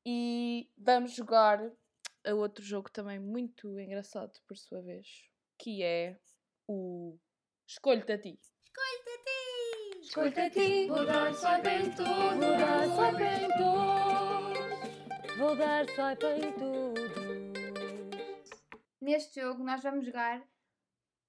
[0.05, 1.59] E vamos jogar
[2.23, 5.07] a outro jogo também muito engraçado, por sua vez.
[5.57, 6.19] Que é
[6.67, 7.17] o
[7.67, 8.39] Escolho-te a ti.
[10.03, 15.37] Escolha a ti, vou dar swipe em tudo, vou dar swipe em tudo.
[15.37, 17.11] Vou dar swipe em tudo.
[19.01, 20.43] Neste jogo nós vamos jogar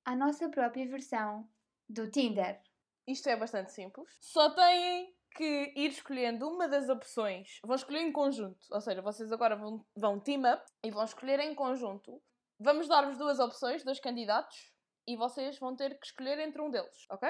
[0.06, 1.48] a nossa própria versão
[1.88, 2.62] do Tinder.
[3.08, 4.08] Isto é bastante simples.
[4.20, 7.58] Só têm que ir escolhendo uma das opções.
[7.64, 8.58] Vão escolher em conjunto.
[8.70, 12.22] Ou seja, vocês agora vão, vão team up e vão escolher em conjunto.
[12.58, 14.72] Vamos dar-vos duas opções, dois candidatos,
[15.08, 17.28] e vocês vão ter que escolher entre um deles, ok?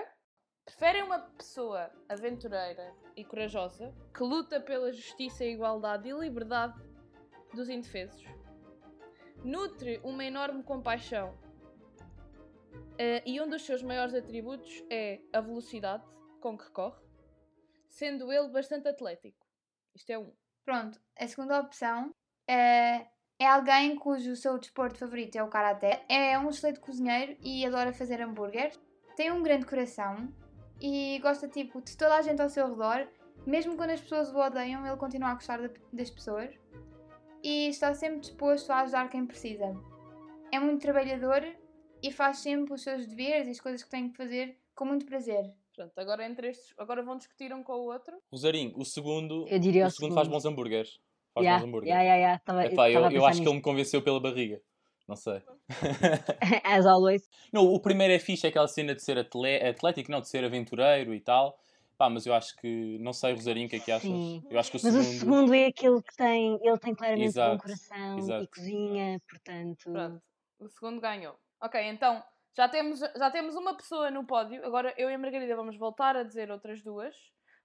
[0.65, 6.79] Preferem uma pessoa aventureira e corajosa que luta pela justiça, igualdade e liberdade
[7.55, 8.23] dos indefesos.
[9.43, 11.37] Nutre uma enorme compaixão
[12.99, 16.05] eh, e um dos seus maiores atributos é a velocidade
[16.41, 17.01] com que corre,
[17.89, 19.47] sendo ele bastante atlético.
[19.95, 20.33] Isto é um.
[20.65, 22.15] Pronto, a segunda opção
[22.49, 23.07] é,
[23.39, 27.93] é alguém cujo seu desporto favorito é o karaté, é um excelente cozinheiro e adora
[27.93, 28.79] fazer hambúrgueres,
[29.17, 30.29] tem um grande coração
[30.81, 33.09] e gosta tipo de toda a gente ao seu redor,
[33.47, 36.53] mesmo quando as pessoas o odeiam, ele continua a gostar da- das pessoas
[37.43, 39.73] e está sempre disposto a ajudar quem precisa.
[40.53, 41.43] É muito trabalhador
[42.03, 45.07] e faz sempre os seus deveres e as coisas que tem que fazer com muito
[45.07, 45.53] prazer.
[45.75, 48.17] Pronto, agora entre estes, agora vão discutir um com o outro.
[48.33, 50.15] Rosarinho, o segundo, Eu diria o o segundo segundo.
[50.15, 50.99] faz bons hambúrgueres.
[51.35, 51.95] Faz Yeah, bons hambúrgueres.
[51.95, 52.43] yeah, yeah, yeah.
[52.45, 54.61] Tava, Epá, eu, eu acho que ele me convenceu pela barriga.
[55.07, 55.43] Não sei.
[56.65, 57.29] As always.
[57.53, 60.45] Não, o primeiro é fixe, é aquela cena de ser atle- atlético, não, de ser
[60.45, 61.59] aventureiro e tal.
[61.99, 64.09] Pá, mas eu acho que, não sei, Rosarinho, o que é que achas?
[64.09, 64.43] Sim.
[64.51, 65.09] Eu acho que o Mas segundo...
[65.09, 68.45] o segundo é aquele que tem, ele tem claramente bom Exato, coração exato.
[68.45, 69.93] e cozinha, portanto.
[69.93, 70.23] Pronto,
[70.59, 71.39] o segundo ganhou.
[71.61, 72.23] Ok, então
[72.57, 74.65] já temos, já temos uma pessoa no pódio.
[74.65, 77.15] Agora eu e a Margarida vamos voltar a dizer outras duas.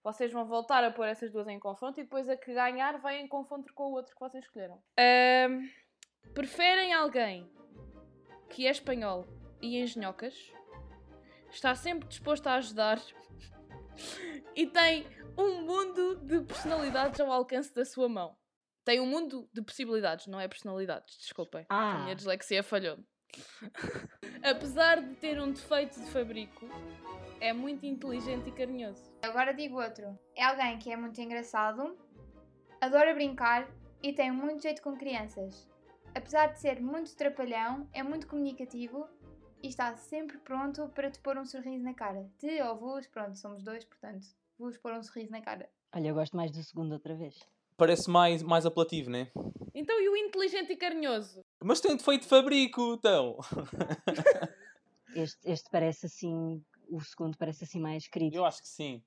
[0.04, 3.20] Vocês vão voltar a pôr essas duas em confronto e depois a que ganhar vai
[3.20, 4.82] em confronto com o outro que vocês escolheram.
[4.98, 5.70] Ahm,
[6.34, 7.48] preferem alguém
[8.50, 9.28] que é espanhol
[9.62, 10.36] e engenhocas,
[11.52, 13.00] está sempre disposto a ajudar
[14.56, 15.06] e tem
[15.38, 18.36] um mundo de personalidades ao alcance da sua mão.
[18.84, 21.66] Tem um mundo de possibilidades, não é personalidades, desculpem.
[21.70, 22.98] A Ah, minha dislexia falhou.
[24.44, 26.68] Apesar de ter um defeito de fabrico,
[27.40, 29.12] é muito inteligente e carinhoso.
[29.22, 30.18] Agora digo outro.
[30.36, 31.98] É alguém que é muito engraçado,
[32.80, 33.70] adora brincar
[34.02, 35.68] e tem muito jeito com crianças.
[36.14, 39.08] Apesar de ser muito trapalhão, é muito comunicativo
[39.64, 42.30] e está sempre pronto para te pôr um sorriso na cara.
[42.38, 45.70] Te ou vos, pronto, somos dois, portanto, vos pôr um sorriso na cara.
[45.94, 47.40] Olha, eu gosto mais do segundo outra vez.
[47.78, 49.32] Parece mais, mais apelativo, né?
[49.74, 51.41] Então, e o inteligente e carinhoso?
[51.64, 53.38] Mas tem defeito de fabrico, então.
[55.14, 58.38] Este, este parece assim, o segundo parece assim mais querido.
[58.38, 59.04] Eu acho que sim.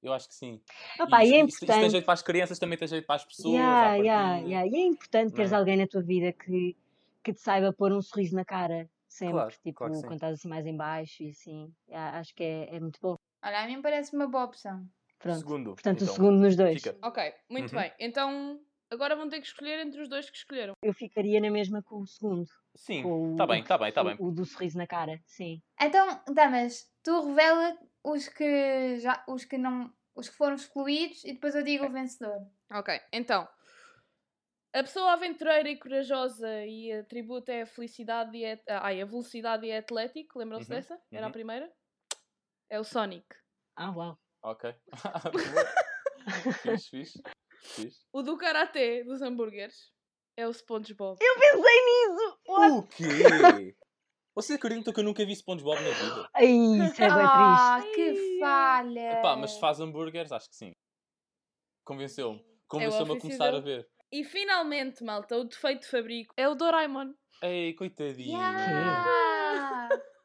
[0.00, 0.60] Eu acho que sim.
[1.00, 1.90] Opa, e é isto- isto tem importante.
[1.90, 3.54] jeito para as crianças, também tem jeito para as pessoas.
[3.54, 4.66] Yeah, yeah, yeah.
[4.68, 5.56] E é importante teres é?
[5.56, 6.76] alguém na tua vida que,
[7.24, 8.88] que te saiba pôr um sorriso na cara.
[9.08, 11.74] Sempre, Claro, tipo, claro quando estás assim mais em baixo e assim.
[11.88, 13.16] Yeah, acho que é, é muito bom.
[13.42, 14.86] Olha, a mim parece uma boa opção.
[15.18, 15.38] Pronto.
[15.40, 15.70] Segundo.
[15.74, 16.80] Portanto, então, o segundo nos dois.
[16.80, 16.96] Fica.
[17.02, 17.80] Ok, muito Uhum.
[17.80, 17.92] bem.
[17.98, 18.60] Então,
[18.90, 20.72] agora vão ter que escolher entre os dois que escolheram.
[20.82, 22.48] Eu ficaria na mesma com o segundo.
[22.74, 24.16] Sim, está bem, está bem, está o- bem.
[24.18, 25.62] O do sorriso na cara, sim.
[25.80, 31.32] Então, Damas, tu revela os que já, os que não, os que foram excluídos e
[31.32, 32.46] depois eu digo o vencedor.
[32.70, 33.48] Ok, então.
[34.74, 39.66] A pessoa aventureira e corajosa e atributo é a felicidade e é, ai, a velocidade
[39.66, 40.38] e é atlético.
[40.38, 41.00] Lembram-se Uhum, dessa?
[41.10, 41.32] Era a uhum.
[41.32, 41.72] primeira?
[42.70, 43.26] É o Sonic.
[43.74, 44.18] Ah, uau.
[44.42, 44.74] Ok.
[46.62, 47.22] fixe, fixe.
[48.12, 49.92] O do karatê dos hambúrgueres
[50.36, 51.18] é o SpongeBob.
[51.20, 52.38] Eu pensei nisso!
[52.46, 53.76] O quê?
[54.34, 56.30] Você acredita que eu nunca vi SpongeBob na vida?
[56.34, 57.96] Ai, isso é bem ah, triste.
[57.96, 59.12] que falha!
[59.18, 60.30] Epá, mas faz hambúrgueres?
[60.30, 60.72] Acho que sim.
[61.84, 62.44] Convenceu-me.
[62.68, 63.88] Convenceu-me a ofício começar a ver.
[64.12, 67.12] E finalmente, malta, o defeito de fabrico é o Doraemon.
[67.42, 68.38] Ei, coitadinho.
[68.38, 69.27] Yeah!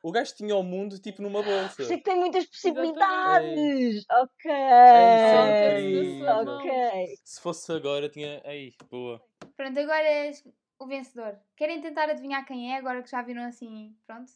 [0.04, 1.82] O gajo tinha o mundo tipo numa bolsa.
[1.86, 4.04] Sei que tem muitas possibilidades!
[4.12, 4.52] Ok!
[4.52, 7.18] Ei, Solta-se das suas Ok.
[7.24, 8.42] Se fosse agora, tinha.
[8.44, 9.24] Ei, boa.
[9.56, 10.44] Pronto, agora és
[10.78, 11.40] o vencedor.
[11.56, 13.96] Querem tentar adivinhar quem é agora que já viram assim?
[14.06, 14.30] Pronto.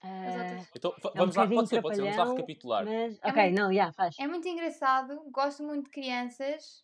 [0.00, 0.68] As Ah, outras.
[0.74, 2.84] Então, É um vamos lá, bocadinho pode ser, pode ser, vamos lá recapitular.
[2.86, 3.18] mas...
[3.22, 4.16] É Ok, muito- não, já, faz.
[4.18, 6.82] É muito engraçado, gosto muito de crianças.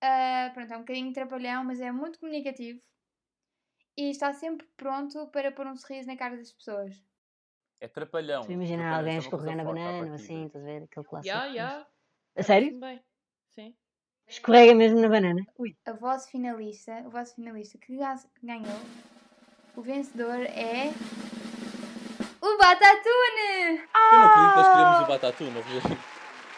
[0.00, 2.80] Ah, pronto, é um bocadinho trapalhão, mas é muito comunicativo.
[4.00, 7.02] E está sempre pronto para pôr um sorriso na cara das pessoas.
[7.80, 8.42] É trapalhão.
[8.42, 10.82] Estou a imaginar Trapalhão, alguém a isso é banana, assim, estás a ver?
[10.84, 11.34] Aquele clássico.
[11.34, 11.86] Já, já.
[12.36, 12.78] A sério?
[12.78, 13.00] Bem,
[13.50, 13.74] sim.
[14.28, 15.44] Escorrega mesmo na banana?
[15.58, 15.76] Ui.
[15.84, 18.80] A vosso finalista, o vosso finalista que ga- ganhou,
[19.74, 20.92] o vencedor é.
[22.40, 23.78] O Batatune!
[24.12, 25.08] Eu não acredito que nós queremos o mas-
[25.50, 25.66] mas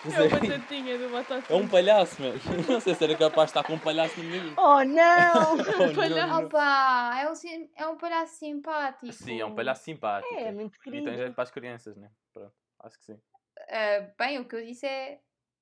[0.06, 1.52] É é- batatinha do batata.
[1.52, 2.34] É um palhaço, mano.
[2.68, 4.54] Não sei se era capaz de estar com um palhaço minha vida.
[4.60, 5.56] Oh, não!
[5.92, 6.46] Oh, palhaço.
[6.46, 9.12] Opa, é um, é um palhaço simpático.
[9.12, 10.34] Sim, é um palhaço simpático.
[10.34, 11.16] É, muito E tem querido.
[11.16, 12.10] jeito para as crianças, né?
[12.32, 13.20] Pronto, acho que sim.
[13.68, 15.20] Ah, bem, o que eu disse é,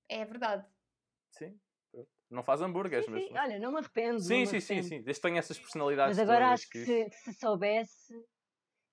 [0.09, 0.65] é verdade.
[1.31, 1.59] Sim.
[2.31, 3.25] Não faz hambúrgueres, Sim, mas.
[3.25, 4.21] sim, Olha, não me arrependo.
[4.21, 4.89] Sim, me sim, sim, arrependo.
[4.89, 5.03] sim.
[5.03, 6.17] Desde que tenha essas personalidades.
[6.17, 8.15] Mas agora acho que se, se soubesse,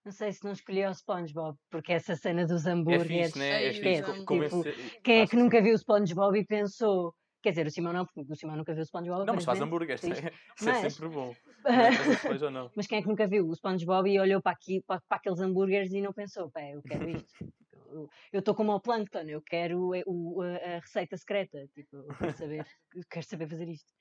[0.06, 3.28] não sei se não escolhia o SpongeBob, porque essa cena dos É hambúrgueres.
[3.34, 3.66] fixe, né?
[3.66, 4.04] É fixe.
[4.04, 5.02] tipo.
[5.04, 7.14] Quem é que nunca viu o SpongeBob e pensou.
[7.42, 9.26] Quer dizer, o Simão não, porque o Simão nunca viu o SpongeBob.
[9.26, 10.02] Não, mas faz hambúrgueres.
[10.04, 10.10] Né?
[10.58, 11.36] Isso é Mas- sempre bom.
[12.22, 12.72] Faz ou não.
[12.76, 15.40] Mas quem é que nunca viu o SpongeBob e olhou para, aqui, para, para aqueles
[15.40, 17.34] hambúrgueres e não pensou, pá, eu quero isto.
[17.88, 21.66] Eu- Eu estou como o Plankton, eu quero o- o- a, a receita secreta.
[21.74, 23.94] Tipo, eu quero saber, eu quero saber fazer isto.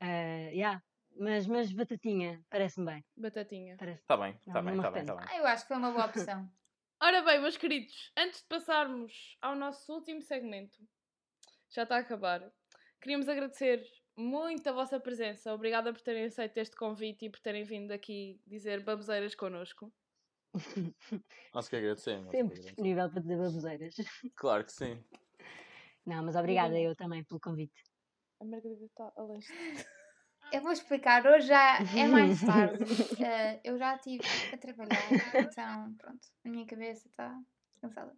[0.00, 0.80] Ah, yeah.
[1.20, 3.04] Mas, mas batatinha, parece-me bem.
[3.14, 3.76] Batatinha.
[3.76, 5.16] Parece Está bem, está bem, está bem, está arrependo.
[5.16, 5.26] bem.
[5.28, 6.50] Ah, eu acho que foi uma boa opção.
[7.02, 10.78] Ora bem, meus queridos, antes de passarmos ao nosso último segmento,
[11.68, 12.50] já está a acabar,
[13.02, 13.82] queríamos agradecer
[14.16, 15.52] muito a vossa presença.
[15.52, 19.92] Obrigada por terem aceito este convite e por terem vindo aqui dizer baboseiras connosco.
[21.54, 22.30] Nós que agradecemos.
[22.30, 23.94] sempre disponível para dizer baboseiras.
[24.36, 25.04] Claro que sim.
[26.06, 27.82] Não, mas obrigada eu também pelo convite.
[28.40, 29.52] A Margarida está a leste.
[30.52, 32.84] Eu vou explicar, hoje já é mais tarde.
[33.22, 34.20] Eh, eu já estive
[34.52, 35.00] a trabalhar,
[35.34, 37.32] então pronto, a minha cabeça está
[37.80, 38.12] cansada.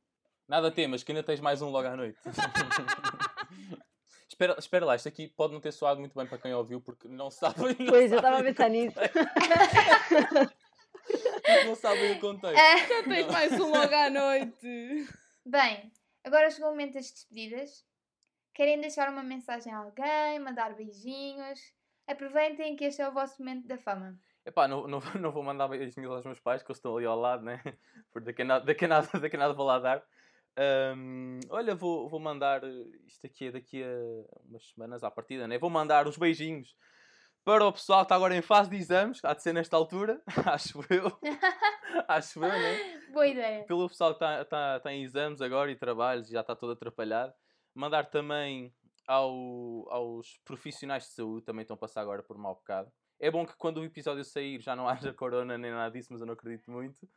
[0.49, 2.19] Nada temas, que ainda tens mais um logo à noite.
[4.29, 7.07] espera, espera lá, isto aqui pode não ter soado muito bem para quem ouviu, porque
[7.07, 7.77] não sabem.
[7.79, 8.99] Não Pois, eu estava a pensar nisso.
[11.67, 12.57] Não sabem o contexto.
[12.57, 15.07] Eh, Já tens mais um logo à noite.
[15.45, 15.93] bem,
[16.25, 17.85] agora chegou o momento das despedidas.
[18.55, 21.61] Querem deixar uma mensagem a alguém, mandar beijinhos?
[22.13, 24.17] Aproveitem que este é o vosso momento da fama.
[24.45, 27.07] Epá, não, não, vou- não vou mandar beijinhos aos meus pais, que eles estão ali
[27.07, 27.61] ao lado, né?
[28.13, 30.03] Porque daqui a nada, daqui a nada, daqui a nada vou lá dar.
[30.57, 33.89] Ahm, olha, vou, vou mandar, eh, isto aqui é daqui a
[34.45, 35.59] umas semanas à partida, né?
[35.59, 36.77] Vou mandar os beijinhos
[37.45, 40.21] para o pessoal que está agora em fase de exames, há de ser nesta altura,
[40.47, 41.19] acho eu.
[42.07, 43.01] acho eu, né?
[43.13, 43.65] Boa ideia.
[43.65, 46.73] Pelo pessoal que está tá, tá em exames agora e trabalhos e já está todo
[46.73, 47.33] atrapalhado.
[47.75, 48.73] Mandar também
[49.07, 52.91] ao- aos profissionais de saúde, também estão a passar agora por mau bocado.
[53.19, 56.21] É bom que quando o episódio sair já não haja corona nem nada disso, mas
[56.21, 57.09] eu não acredito muito.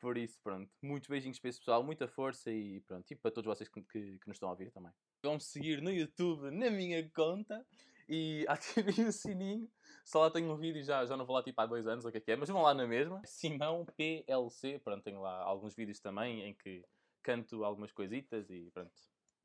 [0.00, 0.70] Por isso, pronto.
[0.82, 3.10] Muitos beijinhos para esse pessoal, muita força e pronto.
[3.10, 4.92] E para todos vocês que, que, que nos estão a ouvir também.
[5.22, 7.64] Vão-me seguir no YouTube, na minha conta
[8.06, 9.70] e ativem o sininho
[10.04, 12.10] Só lá tenho um vídeo, já, já não vou lá tipo há dois anos, ou
[12.10, 13.22] o que é que é, mas vão lá na mesma.
[13.24, 16.84] Simão PLC, pronto, tenho lá alguns vídeos também em que
[17.22, 18.92] canto algumas coisitas e pronto.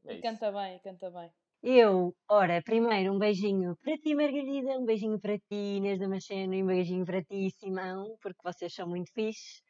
[0.06, 1.32] É E canta bem, canta bem.
[1.62, 6.64] Eu, ora, primeiro um beijinho para ti, Margarida, um beijinho para ti, Inês Damasceno, e
[6.64, 9.62] um beijinho para ti, Simão, porque vocês são muito fixe.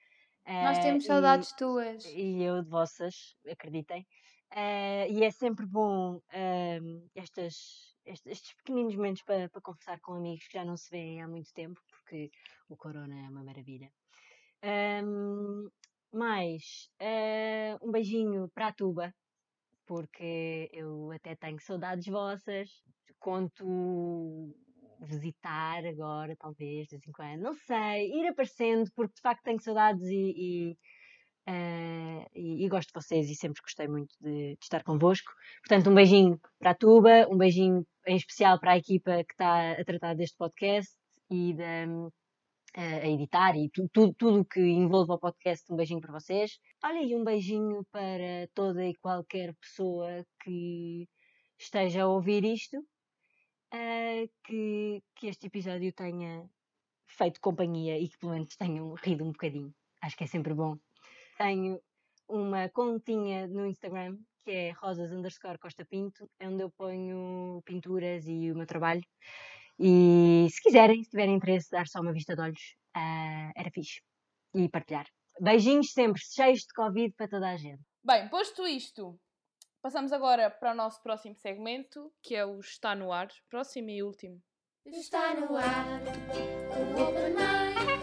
[0.59, 2.03] Nós Eh, temos e- saudades tuas.
[2.03, 3.15] E eu de vossas,
[3.55, 4.05] acreditem.
[4.51, 7.55] Eh, e é sempre bom ehm, estas,
[8.05, 11.27] est- estes pequeninos momentos para para conversar com amigos que já não se veem há
[11.27, 12.29] muito tempo, porque
[12.69, 13.91] o corona é uma maravilha.
[14.61, 15.69] Ehm,
[16.13, 19.13] mais eh, um beijinho para a Tuba,
[19.89, 22.69] porque eu até tenho saudades vossas.
[23.19, 24.55] Conto
[25.01, 27.41] visitar agora, talvez, de vez em quando.
[27.41, 30.77] Não sei, ir aparecendo, porque de facto tenho saudades e, e,
[31.47, 35.31] eh, e- e gosto de vocês e sempre gostei muito de, de estar convosco.
[35.67, 39.71] Portanto, um beijinho para a Tuba, um beijinho em especial para a equipa que está
[39.71, 40.93] a tratar deste podcast
[41.31, 41.85] e da,
[42.75, 46.59] a editar e tu- tu- tudo o que envolve o podcast, um beijinho para vocês.
[46.83, 51.07] Olha, e um beijinho para toda e qualquer pessoa que
[51.57, 52.77] esteja a ouvir isto,
[53.71, 56.49] ah, que, que este episódio tenha
[57.07, 59.73] feito companhia e que pelo menos tenham rido um bocadinho.
[60.01, 60.77] Acho que é sempre bom.
[61.37, 61.81] Tenho
[62.27, 68.25] uma continha no Instagram que é rosas underscore Costa Pinto, é onde eu ponho pinturas
[68.27, 69.03] e o meu trabalho.
[69.79, 74.01] E se quiserem, se tiverem interesse, dar só uma vista de olhos, ah, era fixe.
[74.53, 75.07] E partilhar.
[75.39, 77.81] Beijinhos sempre, cheios de Covid para toda a gente.
[78.03, 79.17] Bem, posto isto,
[79.81, 83.29] passamos agora para o nosso próximo segmento, que é o Está no Ar.
[83.49, 84.41] Próximo e último.
[84.85, 86.01] Está no ar
[86.71, 87.98] o Open Mic.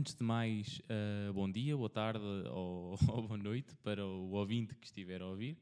[0.00, 4.74] Antes de mais, eh, bom dia, boa tarde ou, ou boa noite para o ouvinte
[4.74, 5.58] que estiver a ouvir.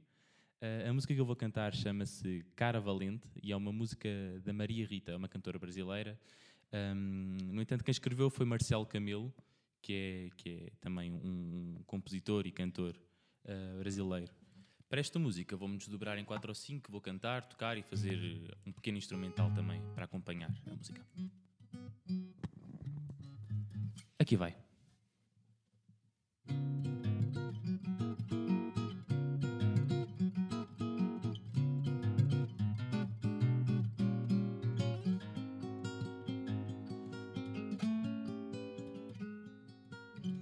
[0.60, 4.08] Eh, a música que eu vou cantar chama-se Cara Valente e é uma música
[4.44, 6.16] da Maria Rita, uma cantora brasileira.
[6.72, 9.34] Ahm, no entanto, quem escreveu foi Marcelo Camelo,
[9.82, 12.94] que é, que é também um compositor e cantor
[13.44, 14.32] eh, brasileiro.
[14.88, 18.70] Para esta música vou-me desdobrar em quatro ou cinco, vou cantar, tocar e fazer um
[18.70, 21.04] pequeno instrumental também para acompanhar a música.
[24.28, 24.54] Aqui vai.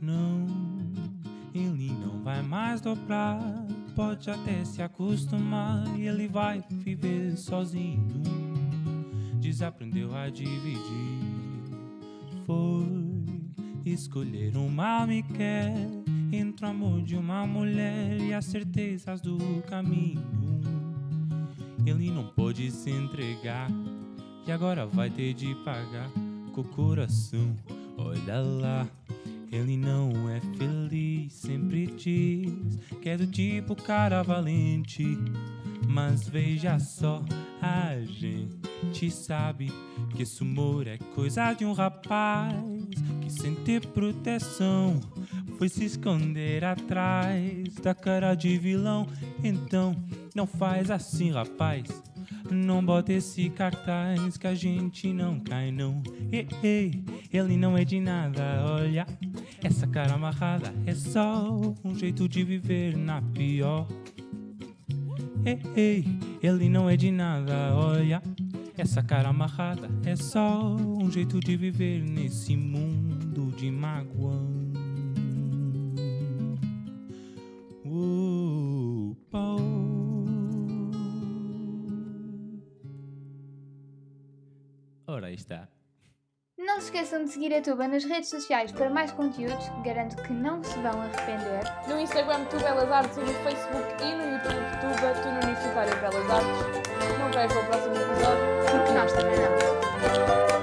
[0.02, 0.48] Não,
[1.54, 3.38] ele não vai mais dobrar.
[3.94, 5.86] Pode até se acostumar.
[5.96, 8.04] Ele vai viver sozinho.
[9.38, 10.80] Desaprendeu a dividir.
[12.44, 13.05] Foi
[13.90, 15.72] escolher um mal me quer
[16.32, 20.22] entre o amor de uma mulher e as certezas do caminho.
[21.86, 23.70] Ele não pôde se entregar
[24.46, 26.10] e agora vai ter de pagar
[26.52, 27.54] com o coração.
[27.96, 28.88] Olha lá,
[29.52, 35.16] ele não é feliz, sempre diz que é do tipo cara valente.
[35.88, 37.24] Mas veja só,
[37.62, 39.72] a gente sabe
[40.14, 42.75] que esse humor é coisa de um rapaz
[43.36, 45.00] sem ter proteção
[45.58, 49.06] foi se esconder atrás da cara de vilão.
[49.42, 49.96] Então,
[50.34, 51.84] não faz assim, rapaz.
[52.50, 56.02] Não bota esse cartaz que a gente não cai, não.
[56.30, 59.06] Ei, ei, ele não é de nada, olha.
[59.62, 63.86] Essa cara amarrada é só um jeito de viver na pior.
[65.44, 66.04] Ei, ei,
[66.42, 68.22] ele não é de nada, olha.
[68.76, 72.95] Essa cara amarrada é só um jeito de viver nesse mundo
[73.56, 73.72] de
[79.30, 79.56] pau.
[85.06, 85.68] Ora, aí está.
[86.58, 90.32] Não se esqueçam de seguir a Tuba nas redes sociais para mais conteúdos garanto que
[90.32, 91.62] não se vão arrepender.
[91.88, 96.00] No Instagram, Tu Belas Artes, e no Facebook e no YouTube, Tuba, Tu no Universitário
[96.00, 97.18] Belas Artes.
[97.18, 98.44] Não percam o próximo episódio.
[98.70, 100.55] Porque nós também não.